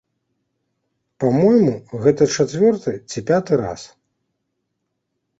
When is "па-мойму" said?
1.23-1.73